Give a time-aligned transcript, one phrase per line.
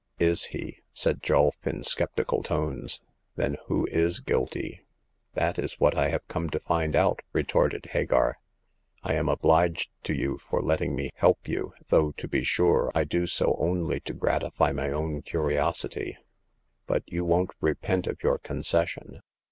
[0.33, 3.03] 'Is he?" said Julf, in sceptical tones;
[3.35, 4.81] then who is guilty?""
[5.35, 7.69] That is what I have come to find out," re The Eighth Customer.
[7.81, 8.37] 213 torted Hagar."
[9.03, 13.03] I am obHged to you for letting me help you, though, to be sure, I
[13.03, 16.17] do so only to gratify my own curiosity.
[16.87, 19.21] But you won't repent of your concession.